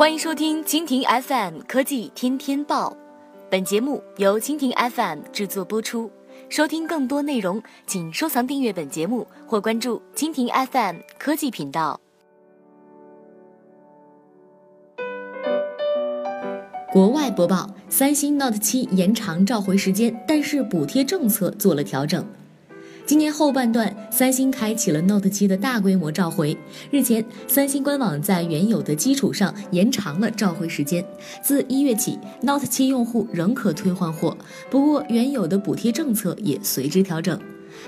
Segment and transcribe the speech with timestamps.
[0.00, 2.96] 欢迎收听蜻蜓 FM 科技天天报，
[3.50, 6.10] 本节目由蜻蜓 FM 制作播出。
[6.48, 12.00] 收听更多内容，请收藏订阅本节目或关注蜻蜓 FM 科技频道。
[16.90, 22.24] 国外播报：三星 Note 7延长召回时间，但是补贴政策做了调整。
[23.10, 26.56] 今年后半段，三星开启了 Note 7的大规模召回。
[26.92, 31.04] 日前，三星官网在原有的基础上延长了召回时间，
[31.42, 34.38] 自一月起，Note 7用户仍可退换货，
[34.70, 37.36] 不过原有的补贴政策也随之调整。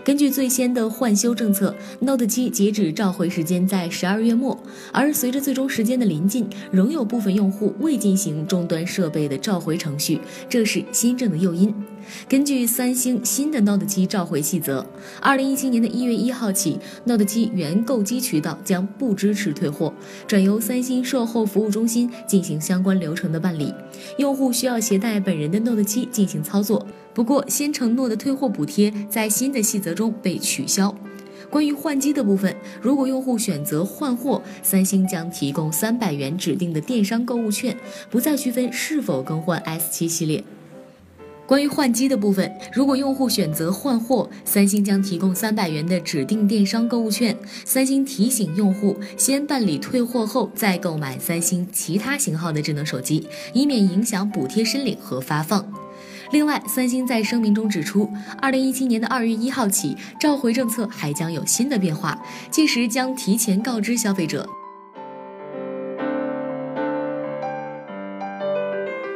[0.04, 4.58] 根据最先的换修政策，Note 7截止召回时间在十二月末，
[4.92, 11.72] 而随着最终时间的临近，仍有部分用户未进行终端设备的召回程序，这是新政的诱因。
[12.28, 14.86] 根据三星新的 Note 7召回细则，
[15.20, 19.92] 二零一七年的一月一号起，Note 7原购机渠道将不支持退货，
[20.26, 23.74] 转由三星售后服务中心进行相关流程的办理，
[24.18, 26.86] 用户需要携带本人的 Note 7进行操作。
[27.14, 30.94] 不过，先承诺的退货补贴在新的细则中被取消。
[31.50, 37.76] 关于换机的部分，如果用户选择换货，三星将提供三百元指定的电商购物券，
[38.08, 40.42] 不再区分是否更换 S7 系列。
[41.52, 47.36] 关于换机的部分，如果用户选择换货，三星将提供三百元的指定电商购物券。
[47.66, 55.62] 三星提醒用户先办理退货后再购买三星其他型号的智能手机，以免影响补贴申领和发放。
[56.30, 58.08] 另外，三星在声明中指出，
[58.40, 62.18] 二零一七年的二月一号起，召回政策还将有新的变化，
[62.50, 64.48] 届时将提前告知消费者。